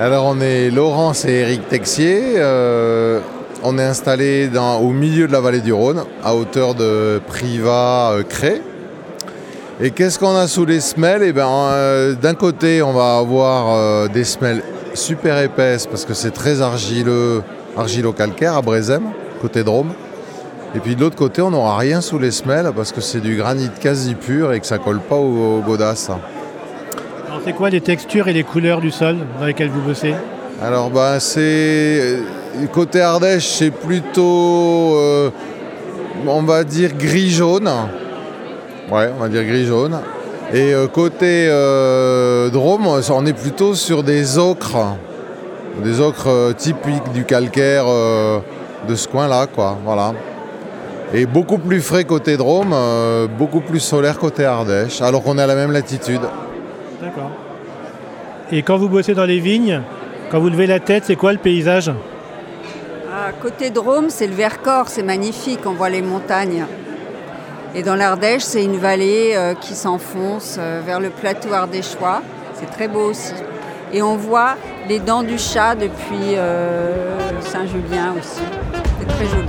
[0.00, 2.34] Alors on est Laurence et Eric Texier.
[2.36, 3.20] euh,
[3.64, 8.62] on est installé dans- au milieu de la vallée du Rhône, à hauteur de Privas-Cré.
[9.80, 11.22] Et qu'est-ce qu'on a sous les semelles?
[11.24, 14.62] Eh ben, euh, D'un côté, on va avoir euh, des semelles
[14.94, 17.42] super épaisses parce que c'est très argileux,
[17.76, 19.02] argilo-calcaire à Brézem,
[19.40, 19.90] côté Drôme.
[20.76, 23.36] Et puis de l'autre côté, on n'aura rien sous les semelles parce que c'est du
[23.36, 26.10] granit quasi pur et que ça colle pas aux godasses.
[27.28, 30.14] Alors c'est quoi les textures et les couleurs du sol dans lesquelles vous bossez
[30.62, 32.20] Alors bah c'est
[32.72, 35.28] côté Ardèche c'est plutôt euh,
[36.26, 37.70] on va dire gris jaune.
[38.90, 40.00] Ouais, on va dire gris jaune.
[40.54, 44.96] Et euh, côté euh, Drôme, on est plutôt sur des ocres.
[45.84, 47.84] Des ocres typiques du calcaire
[48.88, 49.46] de ce coin-là.
[51.12, 52.74] Et beaucoup plus frais côté Drôme,
[53.38, 56.22] beaucoup plus solaire côté Ardèche, alors qu'on est à la même latitude.
[57.00, 57.30] D'accord.
[58.50, 59.82] Et quand vous bossez dans les vignes,
[60.30, 61.88] quand vous levez la tête, c'est quoi le paysage?
[61.88, 66.64] À côté Drôme, c'est le Vercors, c'est magnifique, on voit les montagnes.
[67.74, 72.22] Et dans l'Ardèche, c'est une vallée euh, qui s'enfonce euh, vers le plateau ardéchois.
[72.54, 73.34] C'est très beau aussi.
[73.92, 74.56] Et on voit
[74.88, 78.42] les dents du chat depuis euh, Saint-Julien aussi.
[79.00, 79.48] C'est très joli.